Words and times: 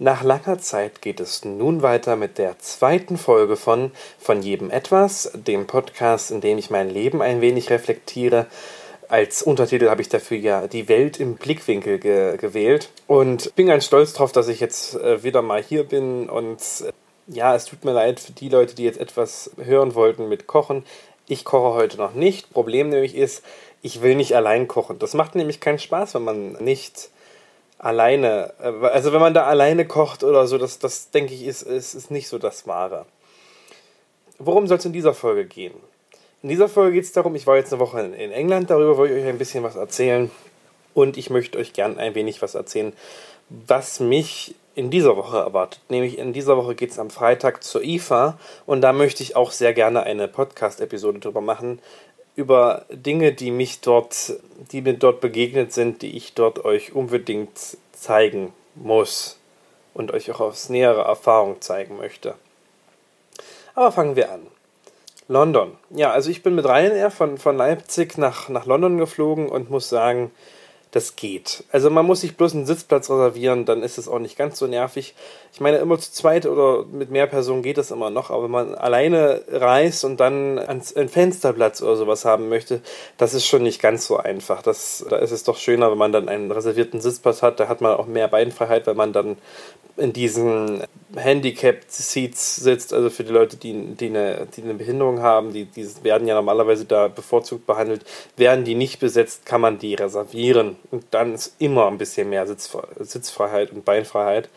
Nach 0.00 0.22
langer 0.22 0.60
Zeit 0.60 1.02
geht 1.02 1.18
es 1.18 1.44
nun 1.44 1.82
weiter 1.82 2.14
mit 2.14 2.38
der 2.38 2.56
zweiten 2.60 3.18
Folge 3.18 3.56
von 3.56 3.90
Von 4.20 4.42
jedem 4.42 4.70
etwas, 4.70 5.32
dem 5.34 5.66
Podcast, 5.66 6.30
in 6.30 6.40
dem 6.40 6.56
ich 6.56 6.70
mein 6.70 6.88
Leben 6.88 7.20
ein 7.20 7.40
wenig 7.40 7.70
reflektiere. 7.70 8.46
Als 9.08 9.42
Untertitel 9.42 9.90
habe 9.90 10.00
ich 10.00 10.08
dafür 10.08 10.36
ja 10.36 10.68
die 10.68 10.88
Welt 10.88 11.18
im 11.18 11.34
Blickwinkel 11.34 11.98
ge 11.98 12.36
gewählt 12.36 12.90
und 13.08 13.52
bin 13.56 13.66
ganz 13.66 13.86
stolz 13.86 14.12
darauf, 14.12 14.30
dass 14.30 14.46
ich 14.46 14.60
jetzt 14.60 14.94
äh, 14.94 15.24
wieder 15.24 15.42
mal 15.42 15.62
hier 15.62 15.82
bin 15.82 16.28
und 16.28 16.60
äh, 16.86 16.92
ja, 17.26 17.56
es 17.56 17.64
tut 17.64 17.84
mir 17.84 17.92
leid 17.92 18.20
für 18.20 18.32
die 18.32 18.50
Leute, 18.50 18.76
die 18.76 18.84
jetzt 18.84 19.00
etwas 19.00 19.50
hören 19.56 19.96
wollten 19.96 20.28
mit 20.28 20.46
Kochen. 20.46 20.84
Ich 21.26 21.44
koche 21.44 21.74
heute 21.74 21.96
noch 21.96 22.14
nicht. 22.14 22.52
Problem 22.52 22.90
nämlich 22.90 23.16
ist, 23.16 23.42
ich 23.82 24.00
will 24.00 24.14
nicht 24.14 24.36
allein 24.36 24.68
kochen. 24.68 25.00
Das 25.00 25.14
macht 25.14 25.34
nämlich 25.34 25.58
keinen 25.58 25.80
Spaß, 25.80 26.14
wenn 26.14 26.24
man 26.24 26.52
nicht 26.52 27.10
alleine, 27.78 28.52
äh, 28.60 28.86
also 28.86 29.12
wenn 29.12 29.20
man 29.20 29.34
da 29.34 29.44
alleine 29.44 29.86
kocht 29.86 30.24
oder 30.24 30.46
so, 30.46 30.58
das, 30.58 30.78
das 30.78 31.10
denke 31.10 31.34
ich, 31.34 31.46
ist, 31.46 31.62
ist, 31.62 31.94
ist 31.94 32.10
nicht 32.10 32.28
so 32.28 32.38
das 32.38 32.66
Wahre. 32.66 33.06
Worum 34.38 34.66
soll 34.66 34.78
es 34.78 34.84
in 34.84 34.92
dieser 34.92 35.14
Folge 35.14 35.46
gehen? 35.46 35.74
In 36.42 36.48
dieser 36.48 36.68
Folge 36.68 36.94
geht 36.94 37.04
es 37.04 37.12
darum, 37.12 37.34
ich 37.34 37.46
war 37.46 37.56
jetzt 37.56 37.72
eine 37.72 37.80
Woche 37.80 38.00
in, 38.00 38.30
England, 38.30 38.70
darüber 38.70 38.96
wollte 38.96 39.14
ich 39.14 39.22
euch 39.22 39.28
ein 39.28 39.38
bisschen 39.38 39.64
was 39.64 39.74
erzählen 39.74 40.30
und 40.94 41.16
ich 41.16 41.30
möchte 41.30 41.58
euch 41.58 41.72
gern 41.72 41.98
ein 41.98 42.14
wenig 42.14 42.42
was 42.42 42.54
erzählen, 42.54 42.92
was 43.48 43.98
mich 43.98 44.54
in 44.76 44.90
dieser 44.90 45.16
Woche 45.16 45.38
erwartet. 45.38 45.80
Nämlich 45.88 46.18
in 46.18 46.32
dieser 46.32 46.56
Woche 46.56 46.76
geht 46.76 46.92
es 46.92 47.00
am 47.00 47.10
Freitag 47.10 47.64
zur 47.64 47.82
IFA 47.82 48.38
und 48.66 48.80
da 48.80 48.92
möchte 48.92 49.24
ich 49.24 49.34
auch 49.34 49.50
sehr 49.50 49.74
gerne 49.74 50.04
eine 50.04 50.28
Podcast-Episode 50.28 51.18
drüber 51.18 51.40
machen, 51.40 51.80
über 52.38 52.84
Dinge, 52.88 53.32
die 53.32 53.50
mich 53.50 53.80
dort, 53.80 54.34
die 54.70 54.80
mir 54.80 54.94
dort 54.94 55.20
begegnet 55.20 55.72
sind, 55.72 56.02
die 56.02 56.16
ich 56.16 56.34
dort 56.34 56.64
euch 56.64 56.92
unbedingt 56.94 57.58
zeigen 57.92 58.52
muss 58.76 59.40
und 59.92 60.12
euch 60.12 60.30
auch 60.30 60.38
aus 60.38 60.68
näherer 60.68 61.04
Erfahrung 61.04 61.60
zeigen 61.60 61.96
möchte. 61.96 62.34
Aber 63.74 63.90
fangen 63.90 64.14
wir 64.14 64.30
an. 64.30 64.46
London. 65.26 65.76
Ja, 65.90 66.12
also 66.12 66.30
ich 66.30 66.44
bin 66.44 66.54
mit 66.54 66.64
Ryanair 66.64 67.10
von, 67.10 67.38
von 67.38 67.56
Leipzig 67.56 68.16
nach, 68.18 68.48
nach 68.48 68.66
London 68.66 68.98
geflogen 68.98 69.48
und 69.48 69.68
muss 69.68 69.88
sagen, 69.88 70.30
das 70.90 71.16
geht. 71.16 71.64
Also 71.70 71.90
man 71.90 72.06
muss 72.06 72.22
sich 72.22 72.36
bloß 72.36 72.54
einen 72.54 72.66
Sitzplatz 72.66 73.10
reservieren, 73.10 73.66
dann 73.66 73.82
ist 73.82 73.98
es 73.98 74.08
auch 74.08 74.18
nicht 74.18 74.38
ganz 74.38 74.58
so 74.58 74.66
nervig. 74.66 75.14
Ich 75.52 75.60
meine, 75.60 75.78
immer 75.78 75.98
zu 75.98 76.12
zweit 76.12 76.46
oder 76.46 76.84
mit 76.84 77.10
mehr 77.10 77.26
Personen 77.26 77.62
geht 77.62 77.76
das 77.76 77.90
immer 77.90 78.10
noch, 78.10 78.30
aber 78.30 78.44
wenn 78.44 78.50
man 78.50 78.74
alleine 78.74 79.42
reist 79.48 80.04
und 80.04 80.18
dann 80.18 80.58
einen 80.58 81.08
Fensterplatz 81.08 81.82
oder 81.82 81.96
sowas 81.96 82.24
haben 82.24 82.48
möchte, 82.48 82.80
das 83.18 83.34
ist 83.34 83.46
schon 83.46 83.62
nicht 83.62 83.82
ganz 83.82 84.06
so 84.06 84.16
einfach. 84.16 84.62
Das, 84.62 85.04
da 85.08 85.16
ist 85.16 85.30
es 85.30 85.44
doch 85.44 85.58
schöner, 85.58 85.90
wenn 85.90 85.98
man 85.98 86.12
dann 86.12 86.28
einen 86.28 86.50
reservierten 86.50 87.00
Sitzplatz 87.00 87.42
hat, 87.42 87.60
da 87.60 87.68
hat 87.68 87.82
man 87.82 87.96
auch 87.96 88.06
mehr 88.06 88.28
Beinfreiheit, 88.28 88.86
weil 88.86 88.94
man 88.94 89.12
dann 89.12 89.36
in 89.98 90.12
diesen 90.12 90.84
Handicapped 91.16 91.90
Seats 91.90 92.56
sitzt, 92.56 92.94
also 92.94 93.10
für 93.10 93.24
die 93.24 93.32
Leute, 93.32 93.56
die, 93.56 93.94
die, 93.94 94.06
eine, 94.06 94.46
die 94.56 94.62
eine 94.62 94.74
Behinderung 94.74 95.20
haben, 95.20 95.52
die, 95.52 95.64
die 95.64 95.86
werden 96.02 96.28
ja 96.28 96.34
normalerweise 96.34 96.84
da 96.84 97.08
bevorzugt 97.08 97.66
behandelt, 97.66 98.04
werden 98.36 98.64
die 98.64 98.74
nicht 98.74 99.00
besetzt, 99.00 99.44
kann 99.44 99.60
man 99.60 99.78
die 99.78 99.94
reservieren. 99.94 100.76
Und 100.90 101.04
dann 101.10 101.34
ist 101.34 101.54
immer 101.58 101.86
ein 101.86 101.98
bisschen 101.98 102.30
mehr 102.30 102.46
Sitzfre 102.46 102.86
Sitzfreiheit 102.98 103.72
und 103.72 103.84
Beinfreiheit 103.84 104.48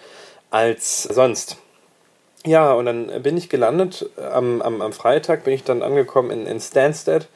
als 0.49 1.03
sonst. 1.03 1.57
Ja, 2.45 2.73
und 2.73 2.85
dann 2.85 3.21
bin 3.21 3.37
ich 3.37 3.49
gelandet, 3.49 4.09
am, 4.17 4.61
am, 4.61 4.81
am 4.81 4.93
Freitag 4.93 5.43
bin 5.43 5.53
ich 5.53 5.63
dann 5.63 5.83
angekommen 5.83 6.31
in, 6.31 6.47
in 6.47 6.59
Stansted, 6.59 7.27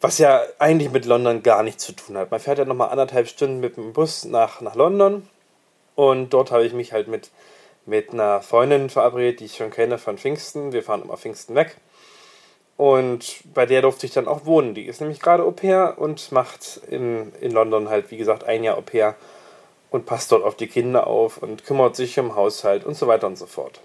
was 0.00 0.18
ja 0.18 0.40
eigentlich 0.58 0.90
mit 0.90 1.04
London 1.04 1.42
gar 1.42 1.62
nichts 1.62 1.84
zu 1.84 1.92
tun 1.92 2.16
hat. 2.16 2.30
Man 2.30 2.40
fährt 2.40 2.58
ja 2.58 2.64
nochmal 2.64 2.88
anderthalb 2.88 3.28
Stunden 3.28 3.60
mit 3.60 3.76
dem 3.76 3.92
Bus 3.92 4.24
nach, 4.24 4.62
nach 4.62 4.74
London 4.74 5.28
und 5.94 6.30
dort 6.30 6.50
habe 6.50 6.64
ich 6.64 6.72
mich 6.72 6.92
halt 6.92 7.08
mit, 7.08 7.30
mit 7.86 8.12
einer 8.12 8.40
Freundin 8.40 8.88
verabredet, 8.88 9.40
die 9.40 9.44
ich 9.44 9.56
schon 9.56 9.70
kenne 9.70 9.98
von 9.98 10.16
Pfingsten. 10.16 10.72
Wir 10.72 10.82
fahren 10.82 11.02
immer 11.02 11.16
Pfingsten 11.16 11.54
weg. 11.54 11.76
Und 12.76 13.40
bei 13.54 13.66
der 13.66 13.82
durfte 13.82 14.06
ich 14.06 14.12
dann 14.12 14.26
auch 14.26 14.46
wohnen. 14.46 14.74
Die 14.74 14.86
ist 14.86 15.00
nämlich 15.00 15.20
gerade 15.20 15.44
Au 15.44 15.52
pair 15.52 15.94
und 15.98 16.32
macht 16.32 16.80
in, 16.90 17.32
in 17.40 17.52
London 17.52 17.88
halt, 17.88 18.10
wie 18.10 18.16
gesagt, 18.16 18.44
ein 18.44 18.64
Jahr 18.64 18.76
Au 18.76 18.82
pair 18.82 19.14
und 19.90 20.06
passt 20.06 20.32
dort 20.32 20.42
auf 20.42 20.56
die 20.56 20.66
Kinder 20.66 21.06
auf 21.06 21.38
und 21.38 21.64
kümmert 21.64 21.94
sich 21.94 22.18
um 22.18 22.34
Haushalt 22.34 22.84
und 22.84 22.96
so 22.96 23.06
weiter 23.06 23.28
und 23.28 23.38
so 23.38 23.46
fort. 23.46 23.80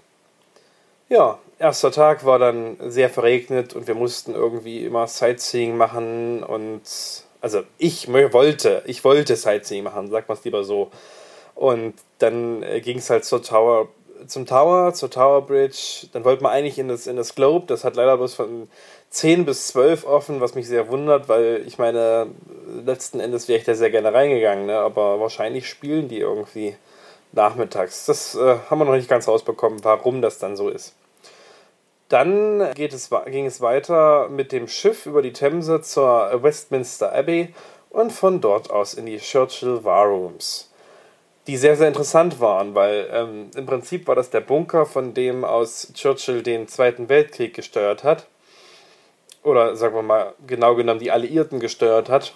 Ja, 1.08 1.38
erster 1.58 1.92
Tag 1.92 2.24
war 2.24 2.38
dann 2.38 2.76
sehr 2.88 3.10
verregnet 3.10 3.74
und 3.74 3.86
wir 3.86 3.94
mussten 3.94 4.34
irgendwie 4.34 4.84
immer 4.84 5.06
Sightseeing 5.06 5.76
machen 5.76 6.42
und 6.42 6.82
also 7.40 7.62
ich 7.78 8.12
wollte, 8.12 8.82
ich 8.86 9.04
wollte 9.04 9.36
Sightseeing 9.36 9.84
machen, 9.84 10.10
sagt 10.10 10.28
man 10.28 10.36
es 10.36 10.44
lieber 10.44 10.64
so. 10.64 10.90
Und 11.54 11.94
dann 12.18 12.62
äh, 12.62 12.80
ging 12.80 12.98
es 12.98 13.10
halt 13.10 13.24
zur 13.24 13.42
Tower, 13.42 13.88
zum 14.26 14.46
Tower, 14.46 14.92
zur 14.94 15.10
Tower 15.10 15.46
Bridge. 15.46 16.06
Dann 16.12 16.24
wollte 16.24 16.42
man 16.42 16.52
eigentlich 16.52 16.78
in 16.78 16.88
das, 16.88 17.06
in 17.06 17.16
das 17.16 17.34
Globe. 17.34 17.66
Das 17.66 17.84
hat 17.84 17.96
leider 17.96 18.16
bloß 18.16 18.34
von 18.34 18.68
10 19.10 19.44
bis 19.44 19.68
12 19.68 20.06
offen, 20.06 20.40
was 20.40 20.54
mich 20.54 20.68
sehr 20.68 20.88
wundert, 20.88 21.28
weil 21.28 21.64
ich 21.66 21.78
meine, 21.78 22.28
letzten 22.84 23.20
Endes 23.20 23.48
wäre 23.48 23.58
ich 23.58 23.64
da 23.64 23.74
sehr 23.74 23.90
gerne 23.90 24.14
reingegangen, 24.14 24.66
ne? 24.66 24.78
aber 24.78 25.18
wahrscheinlich 25.20 25.68
spielen 25.68 26.08
die 26.08 26.18
irgendwie 26.18 26.76
nachmittags. 27.32 28.06
Das 28.06 28.34
äh, 28.36 28.58
haben 28.68 28.78
wir 28.78 28.84
noch 28.84 28.94
nicht 28.94 29.08
ganz 29.08 29.26
rausbekommen, 29.26 29.82
warum 29.82 30.22
das 30.22 30.38
dann 30.38 30.56
so 30.56 30.68
ist. 30.68 30.94
Dann 32.08 32.72
geht 32.74 32.92
es, 32.92 33.10
ging 33.26 33.46
es 33.46 33.60
weiter 33.60 34.28
mit 34.28 34.52
dem 34.52 34.66
Schiff 34.68 35.06
über 35.06 35.22
die 35.22 35.32
Themse 35.32 35.80
zur 35.80 36.42
Westminster 36.42 37.12
Abbey 37.12 37.54
und 37.90 38.12
von 38.12 38.40
dort 38.40 38.70
aus 38.70 38.94
in 38.94 39.06
die 39.06 39.18
Churchill 39.18 39.84
War 39.84 40.06
Rooms 40.06 40.69
die 41.46 41.56
sehr, 41.56 41.76
sehr 41.76 41.88
interessant 41.88 42.40
waren, 42.40 42.74
weil 42.74 43.08
ähm, 43.12 43.50
im 43.56 43.66
Prinzip 43.66 44.06
war 44.06 44.14
das 44.14 44.30
der 44.30 44.40
Bunker, 44.40 44.86
von 44.86 45.14
dem 45.14 45.44
aus 45.44 45.92
Churchill 45.94 46.42
den 46.42 46.68
Zweiten 46.68 47.08
Weltkrieg 47.08 47.54
gesteuert 47.54 48.04
hat. 48.04 48.26
Oder 49.42 49.74
sagen 49.76 49.94
wir 49.94 50.02
mal, 50.02 50.34
genau 50.46 50.74
genommen 50.74 51.00
die 51.00 51.10
Alliierten 51.10 51.60
gesteuert 51.60 52.10
hat, 52.10 52.34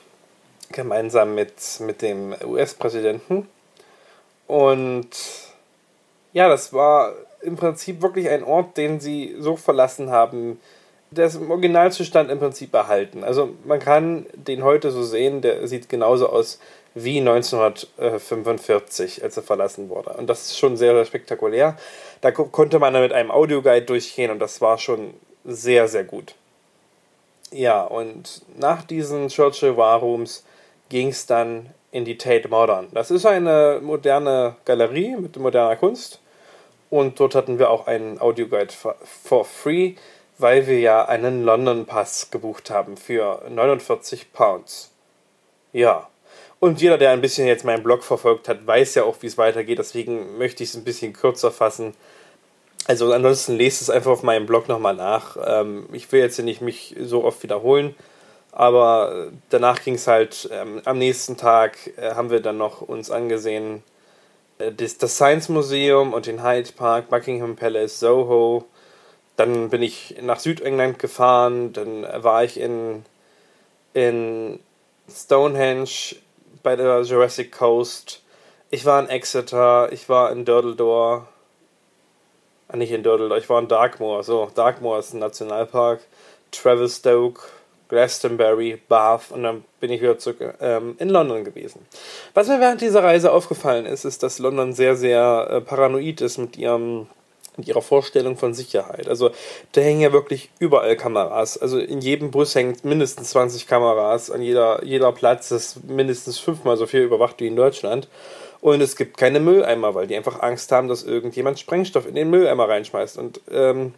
gemeinsam 0.73 1.35
mit, 1.35 1.53
mit 1.81 2.01
dem 2.01 2.35
US-Präsidenten. 2.45 3.47
Und 4.47 5.11
ja, 6.33 6.49
das 6.49 6.73
war 6.73 7.13
im 7.43 7.57
Prinzip 7.57 8.01
wirklich 8.01 8.29
ein 8.31 8.43
Ort, 8.43 8.77
den 8.79 9.01
sie 9.01 9.37
so 9.39 9.57
verlassen 9.57 10.11
haben, 10.11 10.61
ist 11.19 11.37
im 11.37 11.51
Originalzustand 11.51 12.31
im 12.31 12.39
Prinzip 12.39 12.73
erhalten. 12.75 13.25
Also 13.25 13.51
man 13.65 13.79
kann 13.79 14.27
den 14.35 14.63
heute 14.63 14.91
so 14.91 15.03
sehen, 15.03 15.43
der 15.43 15.67
sieht 15.69 15.89
genauso 15.89 16.29
aus 16.29 16.59
wie 16.95 17.19
1945, 17.19 19.23
als 19.23 19.37
er 19.37 19.43
verlassen 19.43 19.89
wurde. 19.89 20.11
Und 20.11 20.29
das 20.29 20.43
ist 20.43 20.59
schon 20.59 20.77
sehr, 20.77 20.95
sehr 20.95 21.05
spektakulär. 21.05 21.77
Da 22.21 22.31
konnte 22.31 22.79
man 22.79 22.95
dann 22.95 23.03
mit 23.03 23.13
einem 23.13 23.31
Audioguide 23.31 23.87
durchgehen 23.87 24.31
und 24.31 24.39
das 24.39 24.61
war 24.61 24.79
schon 24.79 25.15
sehr, 25.45 25.89
sehr 25.89 26.05
gut. 26.05 26.35
Ja, 27.51 27.85
und 27.85 28.43
nach 28.57 28.83
diesen 28.83 29.29
Churchill 29.29 29.77
War 29.77 30.01
Rooms 30.01 30.45
ging 30.89 31.09
es 31.09 31.27
dann 31.27 31.71
in 31.91 32.05
die 32.05 32.19
Tate 32.19 32.49
Modern. 32.49 32.89
Das 32.93 33.11
ist 33.11 33.27
eine 33.27 33.81
moderne 33.83 34.57
Galerie 34.65 35.17
mit 35.17 35.37
moderner 35.37 35.77
Kunst. 35.77 36.21
Und 36.91 37.19
dort 37.19 37.35
hatten 37.35 37.59
wir 37.59 37.71
auch 37.71 37.87
einen 37.87 38.21
Audioguide 38.21 38.73
for 38.73 39.45
free, 39.45 39.95
weil 40.39 40.67
wir 40.67 40.81
ja 40.81 41.05
einen 41.05 41.45
London 41.45 41.87
Pass 41.87 42.31
gebucht 42.31 42.71
haben 42.71 42.97
für 42.97 43.43
49 43.49 44.33
Pounds. 44.33 44.91
Ja, 45.73 46.09
und 46.61 46.81
jeder, 46.81 46.97
der 46.97 47.11
ein 47.11 47.21
bisschen 47.21 47.47
jetzt 47.47 47.65
meinen 47.65 47.83
Blog 47.83 48.03
verfolgt 48.03 48.49
hat, 48.49 48.67
weiß 48.67 48.95
ja 48.95 49.05
auch, 49.05 49.17
wie 49.21 49.27
es 49.27 49.37
weitergeht. 49.37 49.79
Deswegen 49.79 50.39
möchte 50.39 50.63
ich 50.63 50.71
es 50.71 50.77
ein 50.77 50.85
bisschen 50.85 51.13
kürzer 51.13 51.51
fassen. 51.51 51.95
Also 52.87 53.13
ansonsten 53.13 53.57
lest 53.57 53.83
es 53.83 53.91
einfach 53.91 54.11
auf 54.11 54.23
meinem 54.23 54.47
Blog 54.47 54.69
nochmal 54.69 54.95
nach. 54.95 55.37
Ähm, 55.45 55.87
ich 55.93 56.11
will 56.11 56.21
jetzt 56.21 56.39
nicht 56.39 56.63
mich 56.63 56.97
so 57.01 57.25
oft 57.25 57.43
wiederholen. 57.43 57.95
Aber 58.51 59.33
danach 59.51 59.83
ging 59.83 59.97
es 59.97 60.07
halt, 60.07 60.49
ähm, 60.53 60.81
am 60.85 60.97
nächsten 60.99 61.37
Tag 61.37 61.77
äh, 61.97 62.15
haben 62.15 62.31
wir 62.31 62.41
dann 62.41 62.57
noch 62.57 62.83
uns 62.83 63.11
angesehen, 63.11 63.83
äh, 64.59 64.73
das, 64.73 64.97
das 64.97 65.17
Science 65.17 65.49
Museum 65.49 66.13
und 66.13 66.27
den 66.27 66.43
Hyde 66.43 66.73
Park, 66.73 67.11
Buckingham 67.11 67.57
Palace, 67.57 67.99
Soho. 67.99 68.65
Dann 69.37 69.71
bin 69.71 69.83
ich 69.83 70.17
nach 70.23 70.39
Südengland 70.39 70.99
gefahren, 70.99 71.73
dann 71.73 72.07
war 72.23 72.45
ich 72.45 72.59
in, 72.59 73.05
in 73.93 74.61
Stonehenge, 75.11 76.17
bei 76.63 76.77
der 76.77 77.03
Jurassic 77.03 77.53
Coast. 77.53 78.23
Ich 78.71 78.85
war 78.85 79.01
in 79.01 79.09
Exeter, 79.09 79.93
ich 79.93 80.09
war 80.09 80.33
in 80.33 80.45
Durdledor. 80.45 81.29
Ah, 82.69 82.77
nicht 82.77 82.91
in 82.91 83.03
Durdledor, 83.03 83.37
ich 83.39 83.49
war 83.49 83.61
in 83.61 83.69
Darkmoor. 83.69 84.25
So, 84.25 84.51
Darkmoor 84.55 84.99
ist 84.99 85.13
ein 85.13 85.21
Nationalpark. 85.21 86.01
Travelstoke, 86.51 87.43
Glastonbury, 87.89 88.81
Bath 88.89 89.31
und 89.31 89.43
dann 89.43 89.65
bin 89.81 89.91
ich 89.91 90.01
wieder 90.01 90.19
zurück 90.19 90.55
ähm, 90.61 90.97
in 90.99 91.09
London 91.09 91.45
gewesen. 91.45 91.87
Was 92.33 92.49
mir 92.49 92.61
während 92.61 92.81
dieser 92.81 93.03
Reise 93.03 93.33
aufgefallen 93.33 93.87
ist, 93.87 94.05
ist, 94.05 94.23
dass 94.23 94.39
London 94.39 94.73
sehr, 94.73 94.97
sehr 94.97 95.49
äh, 95.51 95.61
paranoid 95.61 96.21
ist 96.21 96.39
mit 96.39 96.57
ihrem 96.57 97.09
mit 97.57 97.69
ihrer 97.69 97.83
Vorstellung 97.83 98.37
von 98.37 98.55
Sicherheit. 98.55 99.09
Also 99.09 99.31
da 99.73 99.81
hängen 99.81 100.01
ja 100.01 100.13
wirklich 100.13 100.51
überall 100.59 100.97
Kameras. 100.97 101.59
Also 101.59 101.79
in 101.79 102.01
jedem 102.01 102.31
Bus 102.31 102.55
hängt 102.55 102.85
mindestens 102.85 103.31
20 103.31 103.67
Kameras. 103.67 104.31
An 104.31 104.43
jeder, 104.43 104.85
jeder 104.85 105.13
Platz 105.13 105.51
ist 105.51 105.85
mindestens 105.85 106.39
fünfmal 106.39 106.77
so 106.77 106.87
viel 106.87 107.03
überwacht 107.03 107.41
wie 107.41 107.47
in 107.47 107.57
Deutschland. 107.57 108.09
Und 108.61 108.81
es 108.81 108.97
gibt 108.97 109.19
keine 109.19 109.41
Mülleimer, 109.41 109.95
weil 109.95 110.07
die 110.07 110.17
einfach 110.17 110.41
Angst 110.41 110.73
haben, 110.73 110.89
dass 110.89 111.03
irgendjemand 111.03 111.59
Sprengstoff 111.59 112.07
in 112.07 112.15
den 112.15 112.31
Mülleimer 112.31 112.69
reinschmeißt. 112.69 113.19
Und 113.19 113.41
ähm, 113.51 113.95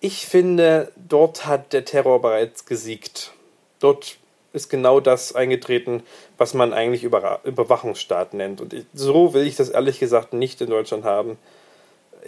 ich 0.00 0.26
finde, 0.26 0.92
dort 0.96 1.46
hat 1.46 1.72
der 1.72 1.84
Terror 1.84 2.20
bereits 2.20 2.66
gesiegt. 2.66 3.32
Dort 3.78 4.18
ist 4.52 4.68
genau 4.68 5.00
das 5.00 5.34
eingetreten, 5.34 6.02
was 6.38 6.54
man 6.54 6.72
eigentlich 6.72 7.04
Über 7.04 7.40
Überwachungsstaat 7.44 8.34
nennt. 8.34 8.60
Und 8.60 8.74
so 8.94 9.32
will 9.34 9.46
ich 9.46 9.54
das 9.54 9.68
ehrlich 9.68 10.00
gesagt 10.00 10.32
nicht 10.32 10.60
in 10.60 10.70
Deutschland 10.70 11.04
haben. 11.04 11.38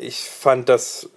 Ich 0.00 0.20
fand 0.20 0.68
das 0.68 1.10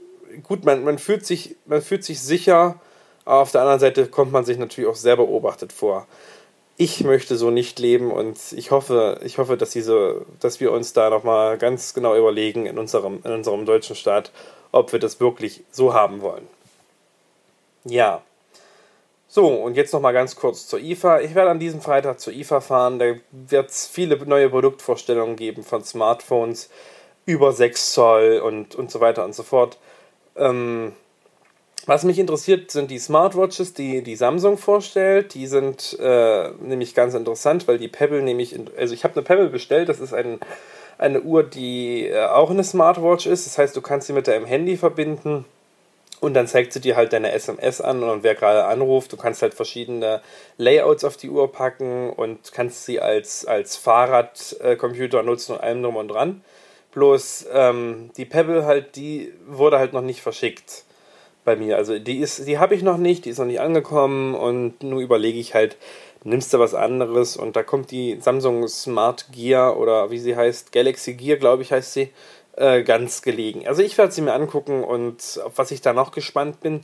gut, 0.43 0.65
man, 0.65 0.83
man, 0.83 0.97
fühlt 0.97 1.25
sich, 1.25 1.55
man 1.65 1.81
fühlt 1.81 2.03
sich 2.03 2.21
sicher, 2.21 2.79
aber 3.25 3.41
auf 3.41 3.51
der 3.51 3.61
anderen 3.61 3.79
Seite 3.79 4.07
kommt 4.07 4.31
man 4.31 4.45
sich 4.45 4.57
natürlich 4.57 4.89
auch 4.89 4.95
sehr 4.95 5.17
beobachtet 5.17 5.73
vor 5.73 6.07
ich 6.81 7.03
möchte 7.03 7.35
so 7.35 7.51
nicht 7.51 7.77
leben 7.77 8.11
und 8.11 8.39
ich 8.53 8.71
hoffe, 8.71 9.19
ich 9.23 9.37
hoffe, 9.37 9.55
dass 9.55 9.69
diese, 9.69 10.25
dass 10.39 10.59
wir 10.59 10.71
uns 10.71 10.93
da 10.93 11.11
nochmal 11.11 11.59
ganz 11.59 11.93
genau 11.93 12.17
überlegen 12.17 12.65
in 12.65 12.79
unserem, 12.79 13.19
in 13.23 13.31
unserem 13.31 13.67
deutschen 13.67 13.95
Staat, 13.95 14.31
ob 14.71 14.91
wir 14.91 14.97
das 14.97 15.19
wirklich 15.19 15.63
so 15.69 15.93
haben 15.93 16.21
wollen. 16.21 16.47
Ja. 17.83 18.23
So, 19.27 19.47
und 19.47 19.77
jetzt 19.77 19.93
nochmal 19.93 20.13
ganz 20.13 20.35
kurz 20.35 20.65
zur 20.65 20.79
IFA. 20.79 21.21
Ich 21.21 21.35
werde 21.35 21.51
an 21.51 21.59
diesem 21.59 21.81
Freitag 21.81 22.19
zur 22.19 22.33
IFA 22.33 22.61
fahren. 22.61 22.97
Da 22.97 23.13
wird 23.29 23.69
es 23.69 23.85
viele 23.85 24.17
neue 24.25 24.49
Produktvorstellungen 24.49 25.35
geben 25.35 25.63
von 25.63 25.83
Smartphones 25.83 26.71
über 27.31 27.53
6 27.53 27.93
Zoll 27.93 28.41
und, 28.43 28.75
und 28.75 28.91
so 28.91 28.99
weiter 28.99 29.23
und 29.23 29.33
so 29.33 29.43
fort. 29.43 29.77
Ähm, 30.35 30.93
was 31.87 32.03
mich 32.03 32.19
interessiert, 32.19 32.69
sind 32.69 32.91
die 32.91 32.99
Smartwatches, 32.99 33.73
die 33.73 34.03
die 34.03 34.15
Samsung 34.15 34.57
vorstellt. 34.57 35.33
Die 35.33 35.47
sind 35.47 35.97
äh, 35.99 36.49
nämlich 36.59 36.93
ganz 36.93 37.15
interessant, 37.15 37.67
weil 37.67 37.79
die 37.79 37.87
Pebble 37.87 38.21
nämlich, 38.21 38.53
in, 38.53 38.69
also 38.77 38.93
ich 38.93 39.03
habe 39.03 39.15
eine 39.15 39.23
Pebble 39.23 39.49
bestellt, 39.49 39.89
das 39.89 39.99
ist 39.99 40.13
ein, 40.13 40.39
eine 40.97 41.21
Uhr, 41.21 41.43
die 41.43 42.07
äh, 42.07 42.25
auch 42.25 42.51
eine 42.51 42.63
Smartwatch 42.63 43.25
ist. 43.25 43.47
Das 43.47 43.57
heißt, 43.57 43.75
du 43.75 43.81
kannst 43.81 44.07
sie 44.07 44.13
mit 44.13 44.27
deinem 44.27 44.45
Handy 44.45 44.77
verbinden 44.77 45.45
und 46.19 46.35
dann 46.35 46.47
zeigt 46.47 46.71
sie 46.71 46.81
dir 46.81 46.95
halt 46.95 47.13
deine 47.13 47.31
SMS 47.31 47.81
an 47.81 48.03
und 48.03 48.21
wer 48.21 48.35
gerade 48.35 48.65
anruft. 48.65 49.11
Du 49.11 49.17
kannst 49.17 49.41
halt 49.41 49.55
verschiedene 49.55 50.21
Layouts 50.57 51.03
auf 51.03 51.17
die 51.17 51.31
Uhr 51.31 51.51
packen 51.51 52.11
und 52.11 52.53
kannst 52.53 52.85
sie 52.85 52.99
als, 52.99 53.45
als 53.45 53.75
Fahrradcomputer 53.75 55.23
nutzen 55.23 55.53
und 55.53 55.61
allem 55.61 55.81
drum 55.81 55.95
und 55.95 56.09
dran. 56.09 56.43
Bloß 56.93 57.47
ähm, 57.53 58.11
die 58.17 58.25
Pebble 58.25 58.65
halt, 58.65 58.95
die 58.95 59.33
wurde 59.47 59.79
halt 59.79 59.93
noch 59.93 60.01
nicht 60.01 60.21
verschickt 60.21 60.83
bei 61.45 61.55
mir. 61.55 61.77
Also 61.77 61.99
die 61.99 62.17
ist, 62.17 62.47
die 62.47 62.59
habe 62.59 62.75
ich 62.75 62.83
noch 62.83 62.97
nicht, 62.97 63.25
die 63.25 63.29
ist 63.29 63.39
noch 63.39 63.45
nicht 63.45 63.61
angekommen 63.61 64.35
und 64.35 64.83
nur 64.83 65.01
überlege 65.01 65.39
ich 65.39 65.53
halt, 65.53 65.77
nimmst 66.23 66.53
du 66.53 66.59
was 66.59 66.75
anderes 66.75 67.37
und 67.37 67.55
da 67.55 67.63
kommt 67.63 67.91
die 67.91 68.17
Samsung 68.19 68.67
Smart 68.67 69.27
Gear 69.31 69.77
oder 69.77 70.11
wie 70.11 70.19
sie 70.19 70.35
heißt, 70.35 70.71
Galaxy 70.71 71.13
Gear, 71.13 71.37
glaube 71.37 71.63
ich, 71.63 71.71
heißt 71.71 71.93
sie, 71.93 72.09
äh, 72.57 72.83
ganz 72.83 73.21
gelegen. 73.21 73.67
Also 73.67 73.81
ich 73.81 73.97
werde 73.97 74.11
sie 74.11 74.21
mir 74.21 74.33
angucken 74.33 74.83
und 74.83 75.41
auf 75.43 75.53
was 75.55 75.71
ich 75.71 75.81
da 75.81 75.93
noch 75.93 76.11
gespannt 76.11 76.59
bin. 76.59 76.81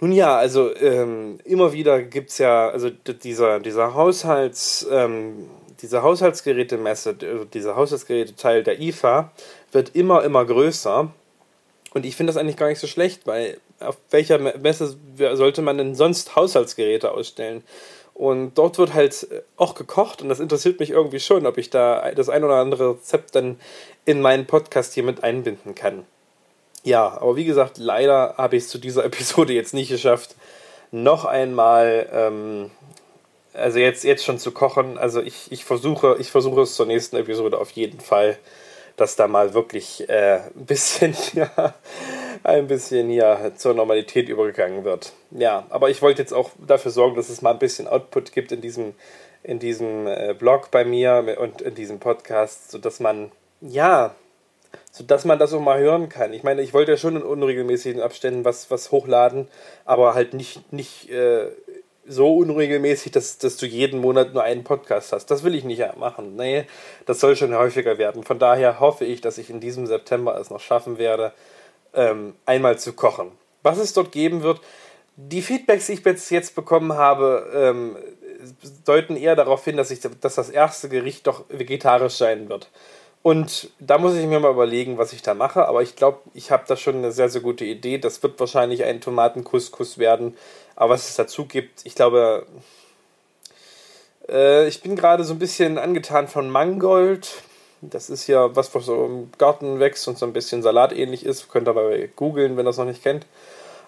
Nun 0.00 0.12
ja, 0.12 0.36
also 0.36 0.74
ähm, 0.76 1.38
immer 1.44 1.72
wieder 1.72 2.00
gibt 2.02 2.30
es 2.30 2.38
ja, 2.38 2.68
also 2.68 2.88
dieser, 2.88 3.58
dieser 3.58 3.94
Haushalts, 3.94 4.86
ähm, 4.90 5.48
diese 5.80 6.02
Haushaltsgerätemesse, 6.02 7.16
also 7.20 7.44
dieser 7.44 7.76
Haushaltsgeräteteil 7.76 8.62
der 8.62 8.80
IFA 8.80 9.32
wird 9.72 9.94
immer, 9.94 10.24
immer 10.24 10.44
größer. 10.44 11.10
Und 11.94 12.06
ich 12.06 12.16
finde 12.16 12.32
das 12.32 12.40
eigentlich 12.40 12.56
gar 12.56 12.68
nicht 12.68 12.80
so 12.80 12.86
schlecht, 12.86 13.26
weil 13.26 13.58
auf 13.80 13.96
welcher 14.10 14.38
Messe 14.38 14.96
sollte 15.16 15.62
man 15.62 15.78
denn 15.78 15.94
sonst 15.94 16.36
Haushaltsgeräte 16.36 17.12
ausstellen? 17.12 17.62
Und 18.18 18.58
dort 18.58 18.78
wird 18.78 18.94
halt 18.94 19.28
auch 19.56 19.74
gekocht 19.74 20.22
und 20.22 20.28
das 20.28 20.40
interessiert 20.40 20.80
mich 20.80 20.90
irgendwie 20.90 21.20
schon, 21.20 21.46
ob 21.46 21.56
ich 21.56 21.70
da 21.70 22.10
das 22.10 22.28
ein 22.28 22.42
oder 22.42 22.56
andere 22.56 22.90
Rezept 22.90 23.36
dann 23.36 23.60
in 24.04 24.20
meinen 24.20 24.44
Podcast 24.46 24.94
hier 24.94 25.04
mit 25.04 25.22
einbinden 25.22 25.76
kann. 25.76 26.04
Ja, 26.82 27.06
aber 27.20 27.36
wie 27.36 27.44
gesagt, 27.44 27.78
leider 27.78 28.34
habe 28.36 28.56
ich 28.56 28.64
es 28.64 28.70
zu 28.70 28.78
dieser 28.78 29.04
Episode 29.06 29.52
jetzt 29.52 29.72
nicht 29.72 29.90
geschafft, 29.90 30.34
noch 30.90 31.26
einmal, 31.26 32.08
ähm, 32.12 32.70
also 33.58 33.78
jetzt, 33.78 34.04
jetzt 34.04 34.24
schon 34.24 34.38
zu 34.38 34.52
kochen. 34.52 34.98
Also 34.98 35.20
ich, 35.20 35.50
ich, 35.50 35.64
versuche, 35.64 36.16
ich 36.18 36.30
versuche 36.30 36.62
es 36.62 36.74
zur 36.74 36.86
nächsten 36.86 37.16
Episode 37.16 37.58
auf 37.58 37.70
jeden 37.70 38.00
Fall 38.00 38.38
dass 38.98 39.14
da 39.16 39.28
mal 39.28 39.54
wirklich 39.54 40.08
äh, 40.08 40.40
ein 40.56 40.66
bisschen 40.66 41.16
ja, 41.32 41.74
ein 42.42 42.66
bisschen 42.66 43.08
hier 43.08 43.52
zur 43.56 43.74
Normalität 43.74 44.28
übergegangen 44.28 44.84
wird. 44.84 45.12
Ja, 45.30 45.66
aber 45.70 45.88
ich 45.88 46.02
wollte 46.02 46.20
jetzt 46.20 46.34
auch 46.34 46.50
dafür 46.58 46.90
sorgen, 46.90 47.16
dass 47.16 47.28
es 47.28 47.40
mal 47.40 47.52
ein 47.52 47.58
bisschen 47.58 47.88
Output 47.88 48.32
gibt 48.32 48.52
in 48.52 48.60
diesem 48.60 48.94
in 49.44 49.60
diesem 49.60 50.06
äh, 50.08 50.34
Blog 50.36 50.70
bei 50.72 50.84
mir 50.84 51.38
und 51.40 51.62
in 51.62 51.74
diesem 51.76 52.00
Podcast, 52.00 52.72
sodass 52.72 52.98
man 52.98 53.30
ja, 53.60 54.14
sodass 54.90 55.24
man 55.24 55.38
das 55.38 55.52
auch 55.52 55.60
mal 55.60 55.78
hören 55.78 56.08
kann. 56.08 56.32
Ich 56.32 56.42
meine, 56.42 56.60
ich 56.60 56.74
wollte 56.74 56.90
ja 56.90 56.96
schon 56.96 57.16
in 57.16 57.22
unregelmäßigen 57.22 58.02
Abständen 58.02 58.44
was 58.44 58.68
was 58.70 58.90
hochladen, 58.90 59.46
aber 59.84 60.14
halt 60.14 60.34
nicht 60.34 60.72
nicht 60.72 61.08
äh, 61.10 61.46
so 62.08 62.36
unregelmäßig, 62.36 63.12
dass, 63.12 63.38
dass 63.38 63.56
du 63.56 63.66
jeden 63.66 64.00
Monat 64.00 64.34
nur 64.34 64.42
einen 64.42 64.64
Podcast 64.64 65.12
hast. 65.12 65.26
Das 65.26 65.44
will 65.44 65.54
ich 65.54 65.64
nicht 65.64 65.82
machen. 65.96 66.36
Nee, 66.36 66.64
das 67.06 67.20
soll 67.20 67.36
schon 67.36 67.54
häufiger 67.54 67.98
werden. 67.98 68.24
Von 68.24 68.38
daher 68.38 68.80
hoffe 68.80 69.04
ich, 69.04 69.20
dass 69.20 69.38
ich 69.38 69.50
in 69.50 69.60
diesem 69.60 69.86
September 69.86 70.38
es 70.40 70.50
noch 70.50 70.60
schaffen 70.60 70.98
werde, 70.98 71.32
ähm, 71.94 72.34
einmal 72.46 72.78
zu 72.78 72.92
kochen. 72.92 73.30
Was 73.62 73.78
es 73.78 73.92
dort 73.92 74.12
geben 74.12 74.42
wird, 74.42 74.60
die 75.16 75.42
Feedbacks, 75.42 75.86
die 75.86 75.94
ich 75.94 76.02
bis 76.02 76.30
jetzt 76.30 76.54
bekommen 76.54 76.94
habe, 76.94 77.50
ähm, 77.54 77.96
deuten 78.84 79.16
eher 79.16 79.36
darauf 79.36 79.64
hin, 79.64 79.76
dass, 79.76 79.90
ich, 79.90 80.00
dass 80.00 80.34
das 80.36 80.48
erste 80.48 80.88
Gericht 80.88 81.26
doch 81.26 81.44
vegetarisch 81.48 82.14
sein 82.14 82.48
wird. 82.48 82.70
Und 83.22 83.70
da 83.80 83.98
muss 83.98 84.14
ich 84.14 84.26
mir 84.26 84.40
mal 84.40 84.52
überlegen, 84.52 84.96
was 84.96 85.12
ich 85.12 85.22
da 85.22 85.34
mache. 85.34 85.66
Aber 85.66 85.82
ich 85.82 85.96
glaube, 85.96 86.18
ich 86.34 86.50
habe 86.50 86.64
da 86.66 86.76
schon 86.76 86.96
eine 86.96 87.12
sehr, 87.12 87.28
sehr 87.28 87.40
gute 87.40 87.64
Idee. 87.64 87.98
Das 87.98 88.22
wird 88.22 88.38
wahrscheinlich 88.40 88.84
ein 88.84 89.00
Tomatenkuskus 89.00 89.98
werden. 89.98 90.36
Aber 90.76 90.94
was 90.94 91.08
es 91.08 91.16
dazu 91.16 91.44
gibt, 91.44 91.84
ich 91.84 91.94
glaube, 91.94 92.46
äh, 94.28 94.68
ich 94.68 94.82
bin 94.82 94.96
gerade 94.96 95.24
so 95.24 95.34
ein 95.34 95.38
bisschen 95.38 95.78
angetan 95.78 96.28
von 96.28 96.48
Mangold. 96.48 97.42
Das 97.80 98.10
ist 98.10 98.26
ja 98.26 98.54
was, 98.56 98.74
was 98.74 98.86
so 98.86 99.04
im 99.04 99.32
Garten 99.38 99.80
wächst 99.80 100.08
und 100.08 100.18
so 100.18 100.26
ein 100.26 100.32
bisschen 100.32 100.62
salatähnlich 100.62 101.24
ist. 101.24 101.48
Könnt 101.48 101.68
ihr 101.68 101.72
aber 101.72 101.96
googeln, 102.08 102.56
wenn 102.56 102.64
ihr 102.64 102.70
das 102.70 102.78
noch 102.78 102.84
nicht 102.84 103.02
kennt. 103.02 103.26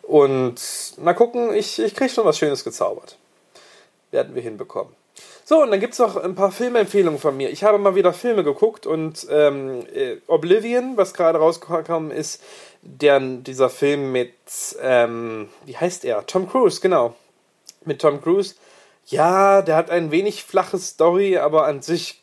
Und 0.02 0.60
mal 0.98 1.14
gucken, 1.14 1.54
ich, 1.54 1.78
ich 1.78 1.94
kriege 1.94 2.10
schon 2.10 2.24
was 2.24 2.38
Schönes 2.38 2.64
gezaubert. 2.64 3.16
Werden 4.10 4.34
wir 4.34 4.42
hinbekommen. 4.42 4.99
So, 5.50 5.62
und 5.62 5.72
dann 5.72 5.80
gibt 5.80 5.94
es 5.94 5.98
noch 5.98 6.14
ein 6.14 6.36
paar 6.36 6.52
Filmempfehlungen 6.52 7.18
von 7.18 7.36
mir. 7.36 7.50
Ich 7.50 7.64
habe 7.64 7.76
mal 7.76 7.96
wieder 7.96 8.12
Filme 8.12 8.44
geguckt 8.44 8.86
und 8.86 9.26
ähm, 9.32 9.84
äh, 9.92 10.18
Oblivion, 10.28 10.96
was 10.96 11.12
gerade 11.12 11.40
rausgekommen 11.40 12.12
ist, 12.12 12.40
der, 12.82 13.18
dieser 13.18 13.68
Film 13.68 14.12
mit, 14.12 14.32
ähm, 14.80 15.48
wie 15.64 15.76
heißt 15.76 16.04
er? 16.04 16.24
Tom 16.24 16.48
Cruise, 16.48 16.80
genau. 16.80 17.16
Mit 17.84 18.00
Tom 18.00 18.22
Cruise. 18.22 18.54
Ja, 19.06 19.62
der 19.62 19.74
hat 19.74 19.90
ein 19.90 20.12
wenig 20.12 20.44
flache 20.44 20.78
Story, 20.78 21.36
aber 21.36 21.66
an 21.66 21.82
sich 21.82 22.22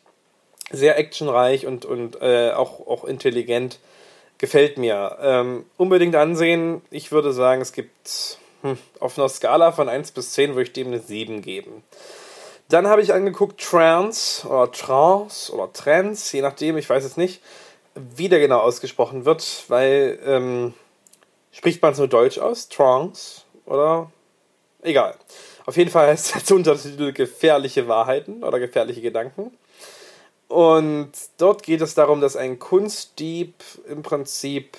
sehr 0.70 0.96
actionreich 0.96 1.66
und, 1.66 1.84
und 1.84 2.22
äh, 2.22 2.52
auch, 2.52 2.86
auch 2.86 3.04
intelligent. 3.04 3.78
Gefällt 4.38 4.78
mir. 4.78 5.18
Ähm, 5.20 5.66
unbedingt 5.76 6.16
ansehen. 6.16 6.80
Ich 6.90 7.12
würde 7.12 7.34
sagen, 7.34 7.60
es 7.60 7.74
gibt 7.74 8.38
hm, 8.62 8.78
auf 9.00 9.18
einer 9.18 9.28
Skala 9.28 9.72
von 9.72 9.90
1 9.90 10.12
bis 10.12 10.32
10 10.32 10.52
würde 10.52 10.62
ich 10.62 10.72
dem 10.72 10.86
eine 10.86 11.00
7 11.00 11.42
geben. 11.42 11.82
Dann 12.68 12.86
habe 12.86 13.00
ich 13.00 13.14
angeguckt 13.14 13.62
Trance 13.62 14.46
oder 14.46 14.70
Trance 14.70 15.52
oder 15.52 15.72
Trance, 15.72 16.36
je 16.36 16.42
nachdem, 16.42 16.76
ich 16.76 16.88
weiß 16.88 17.04
es 17.04 17.16
nicht, 17.16 17.42
wie 17.94 18.28
der 18.28 18.40
genau 18.40 18.58
ausgesprochen 18.58 19.24
wird, 19.24 19.64
weil 19.68 20.18
ähm, 20.24 20.74
spricht 21.50 21.80
man 21.80 21.92
es 21.92 21.98
nur 21.98 22.08
Deutsch 22.08 22.38
aus? 22.38 22.68
Trance 22.68 23.42
oder? 23.64 24.12
Egal. 24.82 25.14
Auf 25.64 25.76
jeden 25.76 25.90
Fall 25.90 26.08
heißt 26.08 26.34
der 26.50 26.56
Untertitel 26.56 27.12
Gefährliche 27.12 27.88
Wahrheiten 27.88 28.44
oder 28.44 28.58
gefährliche 28.58 29.00
Gedanken. 29.00 29.50
Und 30.48 31.12
dort 31.36 31.62
geht 31.62 31.80
es 31.80 31.94
darum, 31.94 32.20
dass 32.20 32.36
ein 32.36 32.58
Kunstdieb 32.58 33.54
im 33.88 34.02
Prinzip 34.02 34.78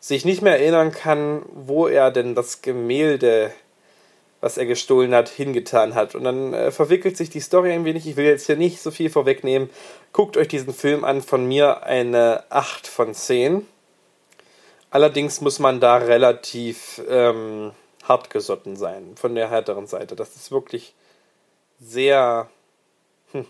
sich 0.00 0.24
nicht 0.24 0.42
mehr 0.42 0.58
erinnern 0.58 0.92
kann, 0.92 1.42
wo 1.52 1.86
er 1.86 2.10
denn 2.10 2.34
das 2.34 2.62
Gemälde 2.62 3.52
was 4.40 4.58
er 4.58 4.66
gestohlen 4.66 5.14
hat, 5.14 5.28
hingetan 5.28 5.94
hat. 5.94 6.14
Und 6.14 6.24
dann 6.24 6.52
äh, 6.52 6.70
verwickelt 6.70 7.16
sich 7.16 7.30
die 7.30 7.40
Story 7.40 7.72
ein 7.72 7.84
wenig. 7.84 8.06
Ich 8.06 8.16
will 8.16 8.26
jetzt 8.26 8.46
hier 8.46 8.56
nicht 8.56 8.80
so 8.80 8.90
viel 8.90 9.10
vorwegnehmen. 9.10 9.70
Guckt 10.12 10.36
euch 10.36 10.48
diesen 10.48 10.74
Film 10.74 11.04
an. 11.04 11.22
Von 11.22 11.46
mir 11.46 11.84
eine 11.84 12.44
8 12.50 12.86
von 12.86 13.14
10. 13.14 13.66
Allerdings 14.90 15.40
muss 15.40 15.58
man 15.58 15.80
da 15.80 15.96
relativ 15.96 17.02
ähm, 17.08 17.72
hartgesotten 18.04 18.76
sein, 18.76 19.14
von 19.16 19.34
der 19.34 19.50
härteren 19.50 19.86
Seite. 19.86 20.16
Das 20.16 20.36
ist 20.36 20.50
wirklich 20.50 20.94
sehr. 21.80 22.48
Hm. 23.32 23.46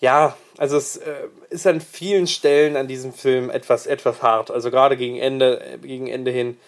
Ja, 0.00 0.36
also 0.58 0.76
es 0.76 0.96
äh, 0.96 1.28
ist 1.50 1.66
an 1.66 1.80
vielen 1.80 2.26
Stellen 2.26 2.76
an 2.76 2.88
diesem 2.88 3.12
Film 3.12 3.48
etwas, 3.50 3.86
etwas 3.86 4.22
hart. 4.22 4.50
Also 4.50 4.70
gerade 4.70 4.96
gegen 4.96 5.18
Ende, 5.18 5.78
gegen 5.80 6.08
Ende 6.08 6.30
hin 6.30 6.58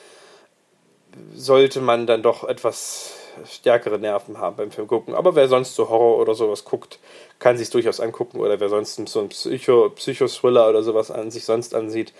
sollte 1.34 1.80
man 1.80 2.06
dann 2.06 2.22
doch 2.22 2.44
etwas 2.44 3.14
stärkere 3.46 3.98
Nerven 3.98 4.38
haben 4.38 4.56
beim 4.56 4.70
Film 4.70 4.86
gucken. 4.86 5.14
Aber 5.14 5.34
wer 5.34 5.48
sonst 5.48 5.74
so 5.74 5.88
Horror 5.88 6.18
oder 6.18 6.34
sowas 6.34 6.64
guckt, 6.64 6.98
kann 7.38 7.56
sich 7.58 7.70
durchaus 7.70 8.00
angucken. 8.00 8.40
Oder 8.40 8.60
wer 8.60 8.68
sonst 8.68 9.08
so 9.08 9.20
ein 9.20 9.28
Psycho, 9.28 9.90
Psychothriller 9.90 10.68
oder 10.68 10.82
sowas 10.82 11.10
an 11.10 11.30
sich 11.30 11.44
sonst 11.44 11.74
ansieht, 11.74 12.12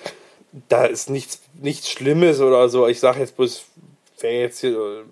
da 0.69 0.85
ist 0.85 1.11
nichts, 1.11 1.43
nichts 1.55 1.91
Schlimmes 1.91 2.41
oder 2.41 2.69
so. 2.69 2.87
Ich 2.87 3.01
sage 3.01 3.21
jetzt 3.21 3.37
bloß, 3.37 3.65
wer 4.21 4.41
jetzt 4.41 4.61
hier, 4.61 5.05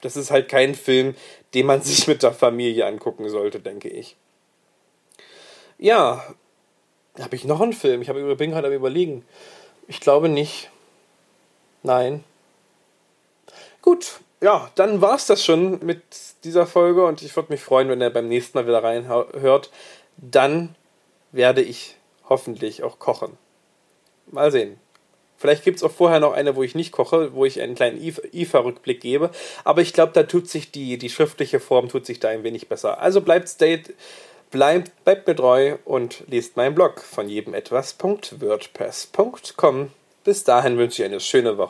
das 0.00 0.16
ist 0.16 0.30
halt 0.30 0.48
kein 0.48 0.74
Film, 0.74 1.14
den 1.54 1.66
man 1.66 1.82
sich 1.82 2.06
mit 2.06 2.22
der 2.22 2.32
Familie 2.32 2.86
angucken 2.86 3.28
sollte, 3.28 3.60
denke 3.60 3.88
ich. 3.88 4.16
Ja, 5.78 6.22
habe 7.18 7.36
ich 7.36 7.44
noch 7.44 7.60
einen 7.60 7.72
Film? 7.72 8.02
Ich 8.02 8.08
habe 8.08 8.36
bin 8.36 8.50
gerade 8.50 8.68
am 8.68 8.72
überlegen. 8.72 9.24
Ich 9.88 10.00
glaube 10.00 10.28
nicht. 10.28 10.70
Nein. 11.82 12.24
Gut, 13.90 14.20
ja, 14.40 14.70
dann 14.76 15.00
war 15.00 15.16
es 15.16 15.26
das 15.26 15.44
schon 15.44 15.84
mit 15.84 16.00
dieser 16.44 16.64
Folge 16.64 17.04
und 17.04 17.22
ich 17.22 17.34
würde 17.34 17.52
mich 17.52 17.60
freuen, 17.60 17.88
wenn 17.88 18.00
er 18.00 18.10
beim 18.10 18.28
nächsten 18.28 18.56
Mal 18.56 18.68
wieder 18.68 18.84
reinhört. 18.84 19.68
Dann 20.16 20.76
werde 21.32 21.60
ich 21.60 21.96
hoffentlich 22.28 22.84
auch 22.84 23.00
kochen. 23.00 23.36
Mal 24.30 24.52
sehen. 24.52 24.78
Vielleicht 25.38 25.64
gibt 25.64 25.78
es 25.78 25.82
auch 25.82 25.90
vorher 25.90 26.20
noch 26.20 26.34
eine, 26.34 26.54
wo 26.54 26.62
ich 26.62 26.76
nicht 26.76 26.92
koche, 26.92 27.34
wo 27.34 27.44
ich 27.44 27.60
einen 27.60 27.74
kleinen 27.74 28.00
IFA-Rückblick 28.00 29.00
gebe. 29.00 29.30
Aber 29.64 29.82
ich 29.82 29.92
glaube, 29.92 30.12
da 30.12 30.22
tut 30.22 30.48
sich 30.48 30.70
die, 30.70 30.96
die 30.96 31.10
schriftliche 31.10 31.58
Form 31.58 31.88
tut 31.88 32.06
sich 32.06 32.20
da 32.20 32.28
ein 32.28 32.44
wenig 32.44 32.68
besser. 32.68 33.00
Also 33.00 33.22
bleibt 33.22 33.48
state, 33.48 33.92
bleibt, 34.52 35.04
bleibt 35.04 35.26
mir 35.26 35.34
treu 35.34 35.78
und 35.84 36.22
lest 36.28 36.56
meinen 36.56 36.76
Blog 36.76 37.00
von 37.00 37.28
jedem 37.28 37.54
etwas.wordpress.com. 37.54 39.90
Bis 40.22 40.44
dahin 40.44 40.78
wünsche 40.78 41.02
ich 41.02 41.08
eine 41.08 41.18
schöne 41.18 41.58
Woche. 41.58 41.68